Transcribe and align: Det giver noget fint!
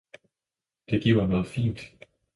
Det 0.89 1.01
giver 1.03 1.27
noget 1.27 1.47
fint! 1.47 1.79